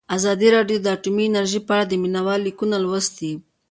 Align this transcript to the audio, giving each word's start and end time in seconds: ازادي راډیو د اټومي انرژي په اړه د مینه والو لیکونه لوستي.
ازادي 0.17 0.47
راډیو 0.55 0.77
د 0.81 0.87
اټومي 0.95 1.23
انرژي 1.27 1.59
په 1.67 1.71
اړه 1.75 1.85
د 1.87 1.93
مینه 2.01 2.21
والو 2.25 2.45
لیکونه 2.47 2.75
لوستي. 2.83 3.31